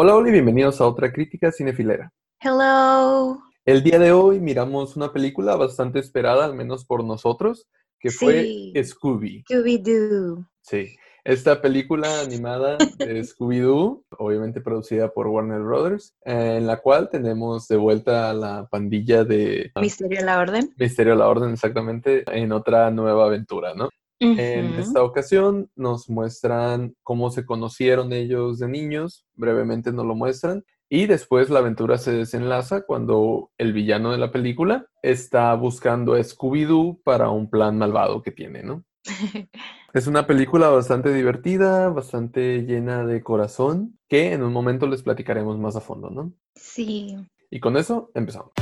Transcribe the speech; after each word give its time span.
Hola, 0.00 0.14
hola 0.14 0.28
y 0.28 0.30
bienvenidos 0.30 0.80
a 0.80 0.86
otra 0.86 1.12
crítica 1.12 1.50
cinefilera. 1.50 2.12
Hello. 2.38 3.36
El 3.64 3.82
día 3.82 3.98
de 3.98 4.12
hoy 4.12 4.38
miramos 4.38 4.94
una 4.94 5.12
película 5.12 5.56
bastante 5.56 5.98
esperada, 5.98 6.44
al 6.44 6.54
menos 6.54 6.84
por 6.84 7.02
nosotros, 7.02 7.66
que 7.98 8.10
fue. 8.10 8.72
Scooby. 8.80 9.42
Scooby-Doo. 9.42 10.46
Sí, 10.60 10.94
esta 11.24 11.60
película 11.60 12.20
animada 12.20 12.78
de 12.96 13.24
Scooby-Doo, 13.24 14.04
obviamente 14.18 14.60
producida 14.60 15.12
por 15.12 15.26
Warner 15.26 15.62
Brothers, 15.62 16.14
eh, 16.24 16.58
en 16.58 16.68
la 16.68 16.76
cual 16.76 17.08
tenemos 17.10 17.66
de 17.66 17.76
vuelta 17.76 18.30
a 18.30 18.34
la 18.34 18.68
pandilla 18.70 19.24
de 19.24 19.72
Misterio 19.80 20.20
a 20.20 20.24
la 20.24 20.38
Orden. 20.38 20.72
Misterio 20.78 21.14
a 21.14 21.16
la 21.16 21.26
Orden, 21.26 21.50
exactamente, 21.50 22.22
en 22.30 22.52
otra 22.52 22.92
nueva 22.92 23.24
aventura, 23.24 23.74
¿no? 23.74 23.88
En 24.20 24.74
esta 24.74 25.02
ocasión 25.02 25.70
nos 25.76 26.08
muestran 26.10 26.96
cómo 27.02 27.30
se 27.30 27.46
conocieron 27.46 28.12
ellos 28.12 28.58
de 28.58 28.68
niños, 28.68 29.24
brevemente 29.34 29.92
nos 29.92 30.06
lo 30.06 30.14
muestran, 30.14 30.64
y 30.88 31.06
después 31.06 31.50
la 31.50 31.58
aventura 31.58 31.98
se 31.98 32.12
desenlaza 32.12 32.82
cuando 32.82 33.50
el 33.58 33.72
villano 33.72 34.10
de 34.10 34.18
la 34.18 34.32
película 34.32 34.86
está 35.02 35.54
buscando 35.54 36.14
a 36.14 36.20
Scooby-Doo 36.20 37.00
para 37.04 37.28
un 37.28 37.50
plan 37.50 37.76
malvado 37.76 38.22
que 38.22 38.30
tiene, 38.30 38.62
¿no? 38.62 38.84
Es 39.94 40.06
una 40.06 40.26
película 40.26 40.68
bastante 40.68 41.12
divertida, 41.14 41.88
bastante 41.88 42.62
llena 42.64 43.06
de 43.06 43.22
corazón, 43.22 43.98
que 44.06 44.34
en 44.34 44.42
un 44.42 44.52
momento 44.52 44.86
les 44.86 45.02
platicaremos 45.02 45.58
más 45.58 45.76
a 45.76 45.80
fondo, 45.80 46.10
¿no? 46.10 46.34
Sí. 46.54 47.16
Y 47.50 47.58
con 47.58 47.78
eso 47.78 48.10
empezamos. 48.14 48.52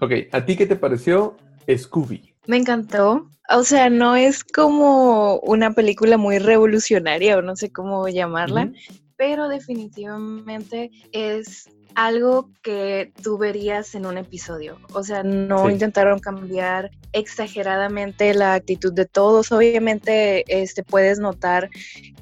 Ok, 0.00 0.12
¿a 0.32 0.44
ti 0.44 0.56
qué 0.56 0.66
te 0.66 0.76
pareció 0.76 1.36
Scooby? 1.76 2.34
Me 2.46 2.56
encantó. 2.56 3.28
O 3.50 3.64
sea, 3.64 3.90
no 3.90 4.14
es 4.14 4.44
como 4.44 5.38
una 5.40 5.72
película 5.72 6.16
muy 6.16 6.38
revolucionaria 6.38 7.36
o 7.36 7.42
no 7.42 7.56
sé 7.56 7.72
cómo 7.72 8.06
llamarla, 8.08 8.70
pero 9.16 9.48
definitivamente 9.48 10.90
es 11.12 11.68
algo 11.94 12.50
que 12.62 13.12
tú 13.22 13.38
verías 13.38 13.94
en 13.94 14.06
un 14.06 14.18
episodio. 14.18 14.78
O 14.92 15.02
sea, 15.02 15.22
no 15.22 15.66
Sí. 15.66 15.72
intentaron 15.72 16.18
cambiar 16.20 16.90
exageradamente 17.12 18.34
la 18.34 18.54
actitud 18.54 18.92
de 18.92 19.06
todos. 19.06 19.50
Obviamente, 19.52 20.44
este 20.48 20.82
puedes 20.84 21.18
notar 21.18 21.70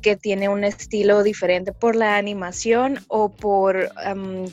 que 0.03 0.17
tiene 0.17 0.49
un 0.49 0.63
estilo 0.63 1.23
diferente 1.25 1.73
por 1.73 1.97
la 1.97 2.17
animación 2.17 3.01
o 3.09 3.29
por 3.29 3.91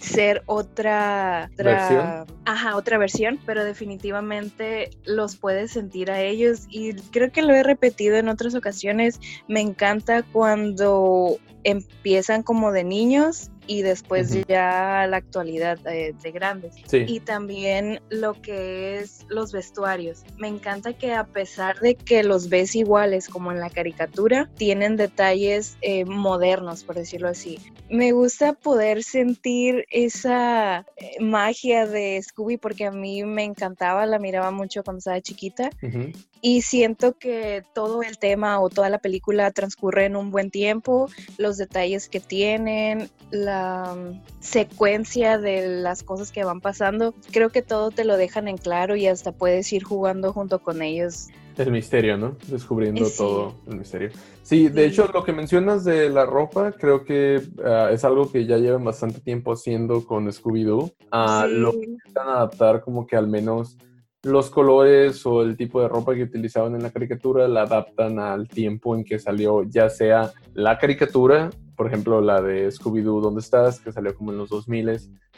ser 0.01 0.41
otra, 0.47 1.49
otra- 1.53 1.63
¿Versión? 1.63 2.25
ajá, 2.45 2.75
otra 2.75 2.97
versión, 2.97 3.39
pero 3.45 3.63
definitivamente 3.63 4.89
los 5.05 5.35
puedes 5.35 5.71
sentir 5.71 6.09
a 6.11 6.21
ellos 6.21 6.61
y 6.69 6.93
creo 7.11 7.31
que 7.31 7.43
lo 7.43 7.53
he 7.53 7.61
repetido 7.63 8.15
en 8.17 8.29
otras 8.29 8.55
ocasiones. 8.55 9.19
Me 9.47 9.61
encanta 9.61 10.23
cuando 10.23 11.37
empiezan 11.63 12.43
como 12.43 12.71
de 12.71 12.83
niños 12.83 13.49
y 13.67 13.81
después 13.81 14.31
Ujú. 14.31 14.43
ya 14.47 15.01
a 15.01 15.07
la 15.07 15.17
actualidad 15.17 15.79
eh, 15.87 16.13
de 16.21 16.31
grandes. 16.31 16.75
Sí, 16.87 17.05
Y 17.07 17.19
también 17.21 17.99
lo 18.09 18.33
que 18.41 18.99
es 18.99 19.25
los 19.29 19.51
vestuarios. 19.51 20.23
Me 20.37 20.47
encanta 20.47 20.93
que 20.93 21.13
a 21.13 21.25
pesar 21.25 21.79
de 21.79 21.95
que 21.95 22.23
los 22.23 22.49
ves 22.49 22.75
iguales 22.75 23.29
como 23.29 23.51
en 23.51 23.59
la 23.59 23.69
caricatura, 23.69 24.49
tienen 24.57 24.97
detalles 24.97 25.77
eh, 25.81 26.05
modernos, 26.05 26.83
por 26.83 26.95
decirlo 26.95 27.29
así. 27.29 27.59
Me 27.89 28.11
gusta 28.11 28.53
poder 28.53 29.03
sentir 29.03 29.85
esa 29.89 30.85
eh, 30.97 31.19
magia 31.19 31.85
de 31.85 32.21
Scooby 32.21 32.57
porque 32.57 32.85
a 32.85 32.91
mí 32.91 33.23
me 33.23 33.43
encantaba, 33.43 34.05
la 34.05 34.19
miraba 34.19 34.51
mucho 34.51 34.83
cuando 34.83 34.99
estaba 34.99 35.21
chiquita 35.21 35.69
ujú, 35.81 36.11
y 36.45 36.61
siento 36.61 37.13
que 37.13 37.63
todo 37.73 38.03
el 38.03 38.17
tema 38.17 38.59
o 38.59 38.69
toda 38.69 38.89
la 38.89 38.97
película 38.97 39.49
transcurre 39.51 40.05
en 40.05 40.17
un 40.17 40.29
buen 40.29 40.51
tiempo, 40.51 41.09
los 41.37 41.55
detalles 41.55 42.09
que 42.09 42.19
tienen, 42.19 43.09
la 43.31 43.52
mm, 43.95 44.21
secuencia 44.39 45.37
de 45.37 45.67
las 45.81 46.03
cosas 46.03 46.31
que 46.31 46.43
van 46.43 46.61
pasando, 46.61 47.13
creo 47.31 47.49
que 47.49 47.61
todo 47.61 47.91
te 47.91 48.05
lo 48.05 48.17
dejan 48.17 48.47
en 48.47 48.57
claro 48.57 48.95
y 48.95 49.07
hasta 49.07 49.31
puedes 49.31 49.71
ir 49.73 49.83
jugando 49.83 50.31
junto 50.33 50.59
con 50.59 50.81
ellos. 50.81 51.27
El 51.57 51.71
misterio, 51.71 52.17
¿no? 52.17 52.35
Descubriendo 52.47 53.01
Eh, 53.01 53.05
sí. 53.09 53.17
todo 53.17 53.53
el 53.67 53.75
misterio. 53.77 54.09
Sí, 54.41 54.69
de 54.69 54.83
Sí. 54.85 54.87
hecho, 54.89 55.07
lo 55.13 55.23
que 55.23 55.33
mencionas 55.33 55.83
de 55.83 56.09
la 56.09 56.25
ropa, 56.25 56.71
creo 56.71 57.03
que 57.05 57.41
ah, 57.63 57.89
es 57.91 58.03
algo 58.03 58.31
que 58.31 58.45
ya 58.45 58.57
llevan 58.57 58.83
bastante 58.83 59.19
tiempo 59.21 59.53
haciendo 59.53 60.03
con 60.05 60.27
Scooby-Doo. 60.31 60.91
Ah, 61.11 61.45
Sí. 61.47 61.53
Lo 61.55 61.71
intentan 61.73 62.27
adaptar 62.27 62.81
como 62.81 63.05
que 63.05 63.15
al 63.15 63.27
menos 63.27 63.77
los 64.23 64.49
colores 64.49 65.25
o 65.25 65.41
el 65.43 65.55
tipo 65.57 65.81
de 65.81 65.89
ropa 65.89 66.15
que 66.15 66.23
utilizaban 66.23 66.75
en 66.75 66.81
la 66.83 66.91
caricatura 66.91 67.47
la 67.47 67.63
adaptan 67.63 68.19
al 68.19 68.47
tiempo 68.47 68.95
en 68.95 69.03
que 69.03 69.19
salió, 69.19 69.63
ya 69.63 69.89
sea 69.89 70.31
la 70.53 70.77
caricatura, 70.79 71.49
por 71.75 71.87
ejemplo, 71.87 72.21
la 72.21 72.41
de 72.41 72.67
Scooby-Doo, 72.69 73.21
¿dónde 73.21 73.41
estás? 73.41 73.79
Que 73.79 73.91
salió 73.91 74.15
como 74.15 74.31
en 74.31 74.37
los 74.37 74.49
2000 74.49 74.89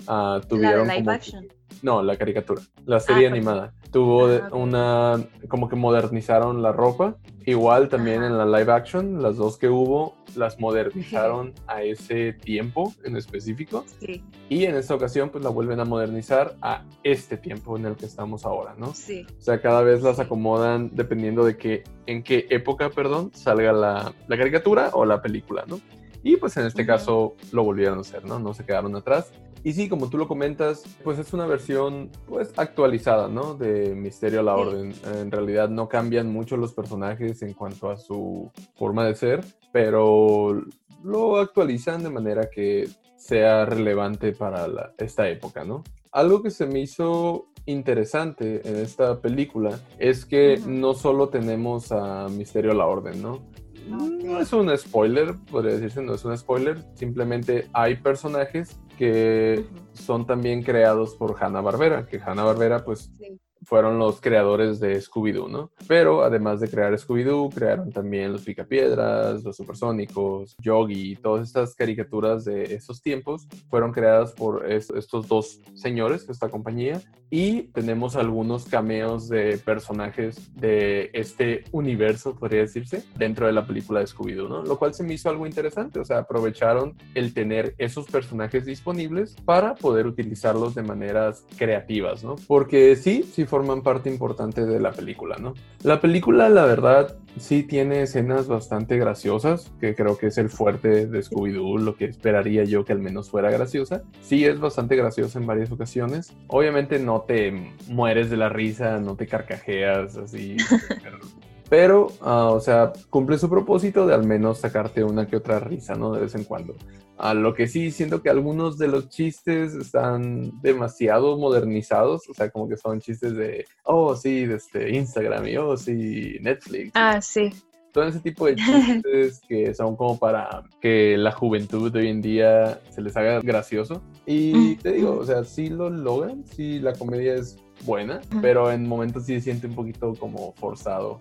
ah, 0.07 0.35
La 0.35 0.39
de 0.39 0.47
tuvieron 0.47 0.87
live 0.87 0.97
como 0.99 1.11
action. 1.11 1.47
no, 1.81 2.01
la 2.03 2.17
caricatura, 2.17 2.61
la 2.85 2.99
serie 2.99 3.27
Ah, 3.27 3.31
perfecto. 3.31 3.49
animada. 3.51 3.73
Tuvo 3.91 4.27
de- 4.27 4.37
Ah, 4.39 4.49
una, 4.53 5.23
como 5.47 5.69
que 5.69 5.75
modernizaron 5.75 6.61
la 6.61 6.71
ropa. 6.71 7.15
Igual 7.47 7.89
también 7.89 8.23
Ajá. 8.23 8.27
en 8.27 8.37
la 8.39 8.45
live 8.59 8.71
action, 8.73 9.21
las 9.21 9.37
dos 9.37 9.57
que 9.59 9.69
hubo, 9.69 10.15
las 10.35 10.59
modernizaron 10.59 11.53
a 11.67 11.83
ese 11.83 12.33
tiempo 12.33 12.91
en 13.03 13.15
específico. 13.15 13.85
Sí, 13.99 14.23
Y 14.49 14.65
en 14.65 14.75
esta 14.75 14.95
ocasión, 14.95 15.29
pues 15.29 15.43
la 15.43 15.51
vuelven 15.51 15.79
a 15.79 15.85
modernizar 15.85 16.55
a 16.63 16.83
este 17.03 17.37
tiempo 17.37 17.77
en 17.77 17.85
el 17.85 17.95
que 17.95 18.05
estamos 18.07 18.45
ahora, 18.45 18.73
¿no? 18.77 18.93
sí. 18.95 19.25
O 19.37 19.41
sea, 19.41 19.61
cada 19.61 19.81
vez 19.83 20.01
las 20.01 20.19
acomodan 20.19 20.89
dependiendo 20.93 21.45
de 21.45 21.55
que, 21.57 21.83
en 22.07 22.23
qué 22.23 22.47
época, 22.49 22.89
perdón, 22.89 23.31
salga 23.35 23.71
la, 23.73 24.11
la 24.27 24.37
caricatura 24.37 24.89
o 24.93 25.05
la 25.05 25.21
película, 25.21 25.65
¿no? 25.67 25.79
Y 26.27 26.37
pues 26.37 26.57
en 26.57 26.65
este 26.65 26.87
caso 26.87 27.35
lo 27.51 27.63
volvieron 27.63 27.99
a 27.99 28.01
hacer, 28.01 28.25
¿no? 28.25 28.39
No 28.39 28.55
se 28.55 28.65
quedaron 28.65 28.95
atrás. 28.95 29.31
Y 29.63 29.73
sí, 29.73 29.87
como 29.87 30.09
tú 30.09 30.17
lo 30.17 30.27
comentas, 30.27 30.83
pues 31.03 31.19
es 31.19 31.33
una 31.33 31.45
versión 31.45 32.09
pues 32.27 32.51
actualizada, 32.57 33.27
¿no? 33.27 33.53
De 33.53 33.93
Misterio 33.93 34.39
a 34.39 34.43
la. 34.43 34.55
Orden. 34.55 34.91
En 35.21 35.29
realidad 35.29 35.69
no 35.69 35.87
cambian 35.87 36.33
mucho 36.33 36.57
los 36.57 36.73
personajes 36.73 37.43
en 37.43 37.53
cuanto 37.53 37.91
a 37.91 37.97
su 37.97 38.51
forma 38.75 39.05
de 39.05 39.13
ser, 39.13 39.45
pero 39.71 40.63
lo 41.03 41.37
actualizan 41.37 42.01
de 42.01 42.09
manera 42.09 42.49
que 42.49 42.89
sea 43.17 43.65
relevante 43.65 44.31
para 44.31 44.67
la- 44.67 44.93
esta 44.97 45.29
época, 45.29 45.63
¿no? 45.63 45.83
Algo 46.11 46.41
que 46.41 46.49
se 46.49 46.65
me 46.65 46.79
hizo 46.79 47.49
interesante 47.67 48.67
en 48.67 48.77
esta 48.77 49.19
película 49.21 49.79
es 49.99 50.25
que 50.25 50.59
no 50.65 50.95
solo 50.95 51.29
tenemos 51.29 51.91
a 51.91 52.27
Misterio 52.29 52.71
a 52.71 52.75
la 52.75 52.87
Orden, 52.87 53.21
¿no? 53.21 53.41
No 53.87 54.03
Ok. 54.05 54.41
es 54.41 54.53
un 54.53 54.75
spoiler, 54.77 55.35
podría 55.51 55.73
decirse, 55.73 56.01
no 56.01 56.15
es 56.15 56.25
un 56.25 56.37
spoiler, 56.37 56.83
simplemente 56.95 57.67
hay 57.73 57.95
personajes 57.95 58.79
que 58.97 59.65
son 59.93 60.25
también 60.25 60.63
creados 60.63 61.15
por 61.15 61.35
Hanna-Barbera, 61.41 62.07
que 62.07 62.19
Hanna-Barbera 62.19 62.83
pues 62.83 63.11
Sí. 63.19 63.39
Fueron 63.65 63.99
los 63.99 64.21
creadores 64.21 64.79
de 64.79 64.97
Scooby-Doo, 65.01 65.49
¿no? 65.49 65.71
Pero 65.87 66.23
además 66.23 66.59
de 66.59 66.69
crear 66.69 66.93
Scooby-Doo, 66.93 67.53
crearon 67.53 67.91
también 67.91 68.31
los 68.31 68.43
Picapiedras, 68.43 69.43
los 69.43 69.55
Supersónicos, 69.57 70.55
Yogi, 70.59 71.15
todas 71.15 71.47
estas 71.47 71.75
caricaturas 71.75 72.45
de 72.45 72.75
esos 72.75 73.01
tiempos 73.01 73.47
fueron 73.69 73.91
creadas 73.91 74.31
por 74.33 74.71
es- 74.71 74.89
estos 74.91 75.27
dos 75.27 75.59
señores, 75.73 76.27
esta 76.29 76.49
compañía, 76.49 77.01
y 77.29 77.63
tenemos 77.73 78.15
algunos 78.15 78.65
cameos 78.65 79.27
de 79.29 79.57
personajes 79.57 80.51
de 80.55 81.09
este 81.13 81.63
universo, 81.71 82.35
podría 82.35 82.61
decirse, 82.61 83.03
dentro 83.17 83.47
de 83.47 83.53
la 83.53 83.65
película 83.65 83.99
de 83.99 84.05
Scooby-Doo, 84.07 84.47
¿no? 84.47 84.63
Lo 84.63 84.77
cual 84.77 84.93
se 84.93 85.03
me 85.03 85.13
hizo 85.15 85.29
algo 85.29 85.45
interesante, 85.45 85.99
o 85.99 86.05
sea, 86.05 86.19
aprovecharon 86.19 86.95
el 87.15 87.33
tener 87.33 87.73
esos 87.77 88.05
personajes 88.05 88.65
disponibles 88.65 89.35
para 89.43 89.75
poder 89.75 90.05
utilizarlos 90.07 90.75
de 90.75 90.83
maneras 90.83 91.45
creativas, 91.57 92.23
¿no? 92.23 92.35
Porque 92.47 92.95
sí, 92.95 93.23
sí 93.23 93.45
forman 93.55 93.83
parte 93.83 94.09
importante 94.09 94.65
de 94.65 94.81
la 94.81 94.91
película, 94.91 95.37
¿no? 95.37 95.53
La 95.81 96.01
película, 96.01 96.49
la 96.49 96.65
verdad, 96.65 97.15
sí 97.37 97.63
tiene 97.63 98.01
escenas 98.01 98.49
bastante 98.49 98.97
graciosas, 98.97 99.71
que 99.79 99.95
creo 99.95 100.17
que 100.17 100.27
es 100.27 100.37
el 100.37 100.49
fuerte 100.49 101.07
de 101.07 101.19
Scooby-Doo, 101.21 101.79
lo 101.79 101.95
que 101.95 102.03
esperaría 102.03 102.65
yo 102.65 102.83
que 102.83 102.91
al 102.91 102.99
menos 102.99 103.29
fuera 103.29 103.49
graciosa. 103.49 104.03
Sí 104.21 104.43
es 104.43 104.59
bastante 104.59 104.97
graciosa 104.97 105.39
en 105.39 105.47
varias 105.47 105.71
ocasiones. 105.71 106.33
Obviamente 106.47 106.99
no 106.99 107.21
te 107.21 107.71
mueres 107.87 108.29
de 108.29 108.35
la 108.35 108.49
risa, 108.49 108.99
no 108.99 109.15
te 109.15 109.25
carcajeas 109.25 110.17
así. 110.17 110.57
pero- 111.69 112.07
ah, 112.21 112.49
o 112.51 112.59
sea, 112.59 112.93
cumple 113.09 113.37
su 113.37 113.49
propósito 113.49 114.05
de 114.05 114.13
al 114.13 114.25
menos 114.25 114.59
sacarte 114.59 115.03
una 115.03 115.27
que 115.27 115.37
otra 115.37 115.59
risa, 115.59 115.95
¿no? 115.95 116.11
De 116.13 116.21
vez 116.21 116.35
en 116.35 116.43
cuando. 116.43 116.75
A 117.17 117.33
lo 117.33 117.53
que 117.53 117.67
sí, 117.67 117.91
siento 117.91 118.21
que 118.21 118.29
algunos 118.29 118.77
de 118.77 118.89
los 118.89 119.09
chistes 119.09 119.73
están 119.73 120.51
demasiado 120.61 121.37
modernizados, 121.37 122.27
o 122.29 122.33
sea, 122.33 122.49
como 122.49 122.67
que 122.67 122.75
son 122.75 122.99
chistes 122.99 123.35
de, 123.35 123.65
oh, 123.83 124.15
sí, 124.15 124.45
de 124.45 124.55
este 124.55 124.95
Instagram 124.95 125.47
y 125.47 125.57
oh, 125.57 125.77
sí, 125.77 126.37
Netflix. 126.41 126.91
Ah, 126.93 127.21
sí. 127.21 127.51
Todo 127.93 128.03
ese 128.03 128.19
tipo 128.19 128.45
de 128.45 128.55
chistes 129.03 129.39
que 129.47 129.73
son 129.73 129.95
como 129.95 130.19
para 130.19 130.63
que 130.81 131.15
la 131.17 131.31
juventud 131.31 131.89
de 131.89 131.99
hoy 131.99 132.09
en 132.09 132.21
día 132.21 132.81
se 132.89 133.01
les 133.01 133.15
haga 133.15 133.39
gracioso. 133.39 134.01
Y 134.25 134.75
te 134.77 134.91
digo, 134.91 135.17
o 135.17 135.23
sea, 135.23 135.45
sí 135.45 135.69
lo 135.69 135.89
logran, 135.89 136.43
sí 136.45 136.79
la 136.79 136.91
comedia 136.93 137.35
es 137.35 137.57
buena, 137.83 138.21
pero 138.41 138.71
en 138.71 138.87
momentos 138.87 139.25
sí 139.25 139.35
se 139.35 139.41
siente 139.41 139.67
un 139.67 139.75
poquito 139.75 140.13
como 140.15 140.53
forzado 140.53 141.19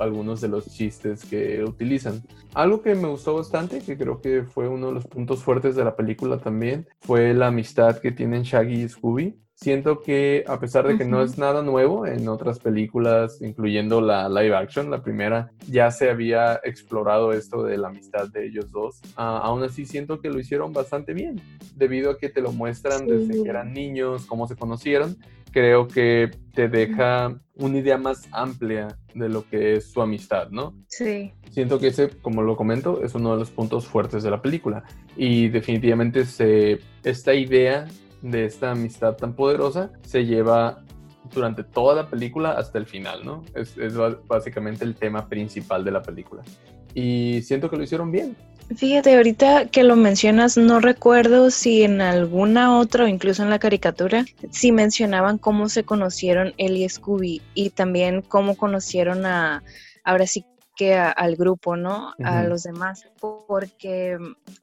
algunos 0.00 0.40
de 0.40 0.48
los 0.48 0.66
chistes 0.66 1.24
que 1.24 1.62
utilizan. 1.64 2.22
Algo 2.54 2.82
que 2.82 2.94
me 2.94 3.08
gustó 3.08 3.34
bastante, 3.34 3.80
que 3.80 3.96
creo 3.96 4.20
que 4.20 4.42
fue 4.42 4.68
uno 4.68 4.88
de 4.88 4.94
los 4.94 5.06
puntos 5.06 5.42
fuertes 5.42 5.76
de 5.76 5.84
la 5.84 5.96
película 5.96 6.38
también, 6.38 6.86
fue 7.00 7.34
la 7.34 7.48
amistad 7.48 7.98
que 7.98 8.12
tienen 8.12 8.42
Shaggy 8.42 8.82
y 8.82 8.88
Scooby. 8.88 9.38
Siento 9.56 10.00
que 10.00 10.44
a 10.48 10.58
pesar 10.58 10.86
de 10.86 10.98
que 10.98 11.04
no 11.04 11.22
es 11.22 11.38
nada 11.38 11.62
nuevo 11.62 12.06
en 12.06 12.28
otras 12.28 12.58
películas, 12.58 13.40
incluyendo 13.40 14.00
la 14.00 14.28
live 14.28 14.54
action, 14.56 14.90
la 14.90 15.00
primera, 15.00 15.52
ya 15.68 15.92
se 15.92 16.10
había 16.10 16.60
explorado 16.64 17.32
esto 17.32 17.62
de 17.62 17.78
la 17.78 17.88
amistad 17.88 18.28
de 18.28 18.46
ellos 18.46 18.72
dos. 18.72 19.00
Ah, 19.16 19.40
aún 19.44 19.62
así 19.62 19.86
siento 19.86 20.20
que 20.20 20.28
lo 20.28 20.40
hicieron 20.40 20.72
bastante 20.72 21.14
bien, 21.14 21.40
debido 21.76 22.10
a 22.10 22.18
que 22.18 22.28
te 22.30 22.40
lo 22.40 22.50
muestran 22.50 23.06
desde 23.06 23.42
que 23.42 23.48
eran 23.48 23.72
niños, 23.72 24.26
cómo 24.26 24.48
se 24.48 24.56
conocieron. 24.56 25.16
Creo 25.54 25.86
que 25.86 26.32
te 26.52 26.68
deja 26.68 27.40
una 27.54 27.78
idea 27.78 27.96
más 27.96 28.28
amplia 28.32 28.98
de 29.14 29.28
lo 29.28 29.48
que 29.48 29.74
es 29.76 29.92
su 29.92 30.02
amistad, 30.02 30.50
¿no? 30.50 30.74
Sí. 30.88 31.32
Siento 31.50 31.78
que 31.78 31.86
ese, 31.86 32.08
como 32.08 32.42
lo 32.42 32.56
comento, 32.56 33.04
es 33.04 33.14
uno 33.14 33.34
de 33.34 33.38
los 33.38 33.52
puntos 33.52 33.86
fuertes 33.86 34.24
de 34.24 34.32
la 34.32 34.42
película. 34.42 34.82
Y 35.16 35.46
definitivamente 35.50 36.24
se, 36.24 36.80
esta 37.04 37.34
idea 37.34 37.86
de 38.20 38.46
esta 38.46 38.72
amistad 38.72 39.14
tan 39.14 39.34
poderosa 39.34 39.92
se 40.02 40.26
lleva 40.26 40.82
durante 41.32 41.62
toda 41.62 41.94
la 41.94 42.10
película 42.10 42.54
hasta 42.54 42.78
el 42.78 42.86
final, 42.86 43.24
¿no? 43.24 43.44
Es, 43.54 43.76
básicamente 44.26 44.84
el 44.84 44.96
tema 44.96 45.28
principal 45.28 45.84
de 45.84 45.92
la 45.92 46.02
película. 46.02 46.42
Y 46.94 47.42
siento 47.42 47.70
que 47.70 47.76
lo 47.76 47.84
hicieron 47.84 48.10
bien. 48.10 48.36
Fíjate, 48.70 49.14
ahorita 49.14 49.66
que 49.66 49.84
lo 49.84 49.94
mencionas, 49.94 50.56
no 50.56 50.80
recuerdo 50.80 51.50
si 51.50 51.82
en 51.82 52.00
alguna 52.00 52.78
otra 52.78 53.04
o 53.04 53.08
incluso 53.08 53.42
en 53.42 53.50
la 53.50 53.58
caricatura, 53.58 54.24
si 54.50 54.72
mencionaban 54.72 55.38
cómo 55.38 55.68
se 55.68 55.84
conocieron 55.84 56.54
él 56.56 56.76
y 56.78 56.88
Scooby 56.88 57.42
y 57.54 57.70
también 57.70 58.22
cómo 58.22 58.56
conocieron 58.56 59.26
a, 59.26 59.62
ahora 60.02 60.26
sí 60.26 60.44
que 60.76 60.94
al 60.94 61.36
grupo, 61.36 61.76
¿no? 61.76 62.14
A 62.22 62.42
los 62.44 62.64
demás, 62.64 63.06
porque 63.46 64.18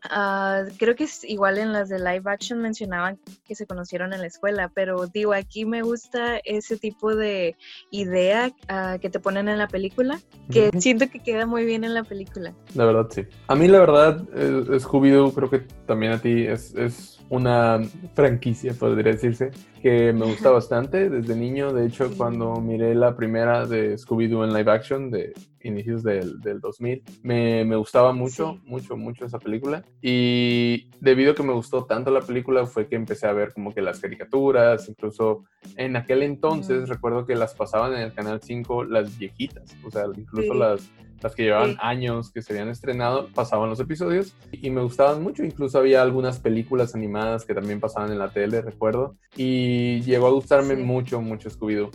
ah, 0.09 0.63
creo 0.77 0.95
que 0.95 1.05
es 1.05 1.23
igual 1.23 1.57
en 1.57 1.71
las 1.71 1.89
de 1.89 1.99
live 1.99 2.23
action 2.25 2.59
mencionaban 2.59 3.17
que 3.45 3.55
se 3.55 3.65
conocieron 3.65 4.13
en 4.13 4.21
la 4.21 4.27
escuela, 4.27 4.69
pero 4.73 5.07
digo, 5.07 5.33
aquí 5.33 5.65
me 5.65 5.81
gusta 5.81 6.37
ese 6.43 6.77
tipo 6.77 7.15
de 7.15 7.55
idea 7.91 8.51
ah, 8.67 8.97
que 8.99 9.09
te 9.09 9.19
ponen 9.19 9.47
en 9.47 9.57
la 9.57 9.67
película, 9.67 10.19
que 10.51 10.69
siento 10.79 11.09
que 11.09 11.19
queda 11.19 11.45
muy 11.45 11.65
bien 11.65 11.83
en 11.83 11.93
la 11.93 12.03
película. 12.03 12.53
La 12.75 12.85
verdad, 12.85 13.07
sí. 13.09 13.25
A 13.47 13.55
mí 13.55 13.67
la 13.67 13.79
verdad, 13.79 14.21
eh, 14.35 14.79
Scooby-Doo 14.79 15.33
creo 15.33 15.49
que 15.49 15.59
también 15.85 16.11
a 16.11 16.19
ti 16.19 16.45
es, 16.45 16.75
es 16.75 17.21
una 17.29 17.79
franquicia, 18.13 18.73
podría 18.73 19.13
decirse, 19.13 19.51
que 19.81 20.11
me 20.11 20.25
gusta 20.25 20.51
bastante 20.51 21.09
desde 21.09 21.33
niño. 21.35 21.71
De 21.71 21.85
hecho, 21.85 22.11
cuando 22.17 22.55
miré 22.55 22.93
la 22.93 23.15
primera 23.15 23.65
de 23.65 23.97
Scooby-Doo 23.97 24.43
en 24.43 24.53
live 24.53 24.69
action 24.69 25.09
de 25.09 25.33
inicios 25.61 26.00
del, 26.03 26.39
del 26.39 26.59
2000, 26.59 27.03
me, 27.24 27.65
me, 27.65 27.75
gustaba 27.75 28.13
mucho, 28.13 28.59
mucho, 28.65 28.98
mucho 28.98 29.25
esa 29.25 29.39
película. 29.39 29.83
Y 30.01 30.89
debido 31.00 31.31
a 31.31 31.36
que 31.36 31.44
me 31.44 31.53
gustó 31.53 31.86
tanto 31.86 32.12
la 32.12 32.21
película, 32.21 32.65
fue 32.65 32.88
que 32.88 32.95
empecé 32.95 33.27
a 33.27 33.33
ver 33.33 33.53
como 33.53 33.74
que 33.74 33.81
las 33.81 34.00
caricaturas, 34.00 34.88
incluso 34.89 35.44
en 35.75 35.95
aquel 35.95 36.24
entonces, 36.24 36.89
recuerdo 36.89 37.25
que 37.25 37.36
las 37.36 37.56
pasaban 37.56 37.94
en 37.94 38.01
el 38.01 38.13
Canal 38.13 38.42
5 38.42 38.86
las 38.86 39.18
viejitas, 39.18 39.75
o 39.83 39.92
sea, 39.92 40.06
incluso 40.15 40.53
las 40.53 40.89
las 41.21 41.36
que 41.36 41.44
llevaban 41.44 41.77
años 41.80 42.31
que 42.31 42.42
se 42.42 42.54
habían 42.54 42.69
estrenado, 42.69 43.27
pasaban 43.33 43.69
los 43.69 43.80
episodios 43.80 44.36
y 44.51 44.69
me 44.69 44.81
gustaban 44.81 45.21
mucho. 45.21 45.44
Incluso 45.44 45.77
había 45.77 46.01
algunas 46.01 46.39
películas 46.39 46.95
animadas 46.95 47.45
que 47.45 47.54
también 47.54 47.80
pasaban 47.80 48.12
en 48.12 48.19
la 48.19 48.31
tele, 48.31 48.62
recuerdo. 48.62 49.15
Y 49.36 50.01
llegó 50.01 50.27
a 50.27 50.31
gustarme 50.31 50.75
mucho, 50.75 51.21
mucho 51.21 51.50
Scooby-Doo. 51.50 51.92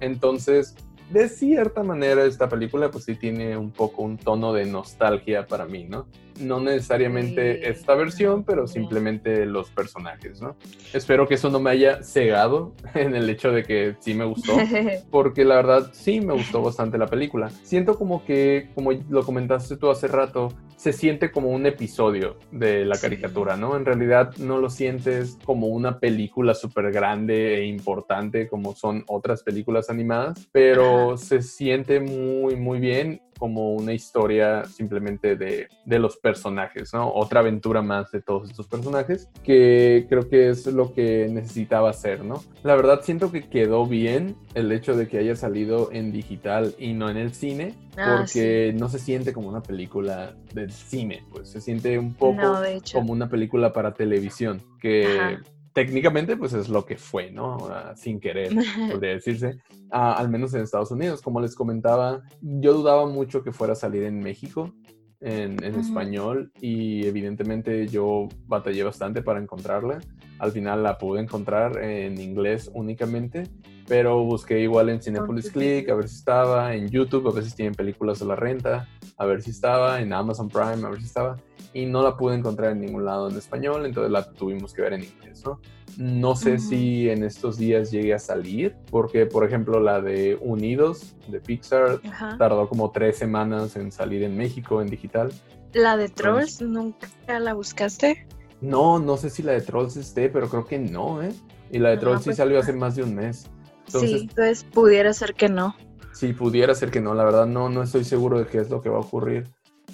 Entonces, 0.00 0.76
de 1.10 1.28
cierta 1.28 1.82
manera, 1.82 2.24
esta 2.24 2.48
película 2.48 2.90
pues 2.90 3.04
sí 3.04 3.14
tiene 3.14 3.56
un 3.56 3.70
poco 3.70 4.02
un 4.02 4.18
tono 4.18 4.52
de 4.52 4.66
nostalgia 4.66 5.46
para 5.46 5.64
mí, 5.66 5.84
¿no? 5.84 6.06
No 6.40 6.60
necesariamente 6.60 7.68
esta 7.68 7.94
versión, 7.94 8.44
pero 8.44 8.66
simplemente 8.66 9.46
los 9.46 9.70
personajes, 9.70 10.40
¿no? 10.40 10.56
Espero 10.92 11.26
que 11.26 11.34
eso 11.34 11.50
no 11.50 11.60
me 11.60 11.70
haya 11.70 12.02
cegado 12.02 12.74
en 12.94 13.14
el 13.14 13.28
hecho 13.28 13.50
de 13.50 13.64
que 13.64 13.96
sí 14.00 14.14
me 14.14 14.24
gustó, 14.24 14.52
porque 15.10 15.44
la 15.44 15.56
verdad 15.56 15.90
sí 15.92 16.20
me 16.20 16.34
gustó 16.34 16.62
bastante 16.62 16.98
la 16.98 17.06
película. 17.06 17.50
Siento 17.62 17.96
como 17.96 18.24
que, 18.24 18.70
como 18.74 18.92
lo 18.92 19.22
comentaste 19.22 19.76
tú 19.76 19.90
hace 19.90 20.08
rato, 20.08 20.52
se 20.78 20.92
siente 20.92 21.32
como 21.32 21.48
un 21.48 21.66
episodio 21.66 22.36
de 22.52 22.84
la 22.84 22.96
caricatura, 22.96 23.56
¿no? 23.56 23.76
En 23.76 23.84
realidad 23.84 24.36
no 24.38 24.58
lo 24.58 24.70
sientes 24.70 25.36
como 25.44 25.66
una 25.66 25.98
película 25.98 26.54
súper 26.54 26.92
grande 26.92 27.56
e 27.56 27.66
importante 27.66 28.46
como 28.46 28.76
son 28.76 29.02
otras 29.08 29.42
películas 29.42 29.90
animadas, 29.90 30.48
pero 30.52 31.16
se 31.16 31.42
siente 31.42 31.98
muy, 31.98 32.54
muy 32.54 32.78
bien 32.78 33.20
como 33.38 33.72
una 33.72 33.92
historia 33.92 34.64
simplemente 34.64 35.36
de, 35.36 35.68
de, 35.84 35.98
los 35.98 36.16
personajes, 36.16 36.92
¿no? 36.92 37.10
Otra 37.12 37.40
aventura 37.40 37.82
más 37.82 38.10
de 38.10 38.20
todos 38.20 38.50
estos 38.50 38.66
personajes, 38.66 39.28
que 39.42 40.06
creo 40.08 40.28
que 40.28 40.50
es 40.50 40.66
lo 40.66 40.92
que 40.92 41.28
necesitaba 41.30 41.90
hacer, 41.90 42.24
¿no? 42.24 42.42
La 42.62 42.74
verdad 42.74 43.00
siento 43.02 43.32
que 43.32 43.48
quedó 43.48 43.86
bien 43.86 44.36
el 44.54 44.72
hecho 44.72 44.96
de 44.96 45.08
que 45.08 45.18
haya 45.18 45.36
salido 45.36 45.90
en 45.92 46.12
digital 46.12 46.74
y 46.78 46.92
no 46.92 47.08
en 47.08 47.16
el 47.16 47.32
cine, 47.32 47.74
ah, 47.96 48.18
porque 48.18 48.74
no 48.76 48.88
se 48.88 48.98
siente 48.98 49.32
como 49.32 49.48
una 49.48 49.62
película 49.62 50.34
del 50.52 50.72
cine, 50.72 51.24
pues 51.30 51.48
se 51.48 51.60
siente 51.60 51.98
un 51.98 52.14
poco 52.14 52.60
como 52.92 53.12
una 53.12 53.28
película 53.28 53.72
para 53.72 53.94
televisión, 53.94 54.62
que 54.80 55.38
técnicamente 55.78 56.36
pues 56.36 56.54
es 56.54 56.68
lo 56.68 56.84
que 56.84 56.96
fue, 56.96 57.30
¿no? 57.30 57.56
Ah, 57.70 57.94
sin 57.94 58.18
querer, 58.18 58.52
podría 58.90 59.12
decirse, 59.12 59.60
ah, 59.92 60.14
al 60.14 60.28
menos 60.28 60.52
en 60.54 60.62
Estados 60.62 60.90
Unidos. 60.90 61.22
Como 61.22 61.40
les 61.40 61.54
comentaba, 61.54 62.20
yo 62.40 62.72
dudaba 62.72 63.06
mucho 63.06 63.44
que 63.44 63.52
fuera 63.52 63.74
a 63.74 63.76
salir 63.76 64.02
en 64.02 64.18
México. 64.18 64.74
En, 65.20 65.62
español 65.64 66.52
y 66.60 67.04
evidentemente 67.04 67.88
yo 67.88 68.28
batallé 68.46 68.82
bastante 68.84 69.22
para 69.22 69.40
encontrarla. 69.40 70.00
Al 70.38 70.52
final 70.52 70.84
la 70.84 70.96
pude 70.96 71.20
encontrar 71.20 71.82
en 71.82 72.20
inglés 72.20 72.70
únicamente, 72.72 73.44
pero 73.88 74.22
busqué 74.22 74.60
igual 74.60 74.90
en 74.90 75.02
Cinepolis 75.02 75.50
Click 75.50 75.88
a 75.88 75.94
ver 75.94 76.08
si 76.08 76.16
estaba, 76.16 76.74
en 76.74 76.88
YouTube 76.88 77.26
a 77.28 77.32
veces 77.32 77.54
tienen 77.54 77.74
películas 77.74 78.18
de 78.18 78.26
la 78.26 78.36
renta, 78.36 78.86
a 79.16 79.24
ver 79.24 79.42
si 79.42 79.50
estaba, 79.50 80.00
en 80.00 80.12
Amazon 80.12 80.48
Prime 80.48 80.86
a 80.86 80.90
ver 80.90 81.00
si 81.00 81.06
estaba 81.06 81.36
y 81.72 81.86
no 81.86 82.02
la 82.02 82.16
pude 82.16 82.34
encontrar 82.34 82.72
en 82.72 82.80
ningún 82.80 83.04
lado 83.04 83.28
en 83.30 83.36
español, 83.36 83.86
entonces 83.86 84.10
la 84.10 84.30
tuvimos 84.32 84.72
que 84.72 84.82
ver 84.82 84.94
en 84.94 85.04
inglés, 85.04 85.42
¿no? 85.44 85.60
No 85.96 86.36
sé 86.36 86.58
si 86.58 87.08
en 87.08 87.24
estos 87.24 87.58
días 87.58 87.90
llegue 87.90 88.14
a 88.14 88.18
salir, 88.18 88.76
porque 88.90 89.26
por 89.26 89.44
ejemplo 89.44 89.80
la 89.80 90.00
de 90.00 90.38
Unidos 90.40 91.16
de 91.28 91.40
Pixar 91.40 92.00
tardó 92.38 92.68
como 92.68 92.90
tres 92.90 93.16
semanas 93.16 93.76
en 93.76 93.90
salir 93.90 94.22
en 94.22 94.36
México 94.36 94.80
en 94.80 94.88
digital. 94.88 95.32
¿La 95.72 95.96
de 95.96 96.08
Trolls 96.08 96.62
nunca 96.62 97.08
la 97.26 97.54
buscaste? 97.54 98.26
No, 98.60 98.98
no 98.98 99.16
sé 99.16 99.30
si 99.30 99.42
la 99.42 99.52
de 99.52 99.60
Trolls 99.60 99.96
esté, 99.96 100.28
pero 100.28 100.48
creo 100.48 100.64
que 100.64 100.78
no, 100.78 101.22
¿eh? 101.22 101.32
Y 101.70 101.78
la 101.78 101.90
de 101.90 101.98
Trolls 101.98 102.22
sí 102.22 102.26
pues 102.26 102.36
salió 102.38 102.58
hace 102.58 102.72
más 102.72 102.96
de 102.96 103.02
un 103.02 103.14
mes. 103.14 103.50
Sí, 103.88 104.28
entonces 104.28 104.64
pudiera 104.64 105.12
ser 105.12 105.34
que 105.34 105.48
no. 105.48 105.74
Sí, 106.12 106.32
pudiera 106.32 106.74
ser 106.74 106.90
que 106.90 107.00
no, 107.00 107.14
la 107.14 107.24
verdad 107.24 107.46
no, 107.46 107.68
no 107.68 107.82
estoy 107.82 108.04
seguro 108.04 108.38
de 108.38 108.46
qué 108.46 108.58
es 108.58 108.70
lo 108.70 108.80
que 108.80 108.88
va 108.88 108.96
a 108.96 109.00
ocurrir 109.00 109.46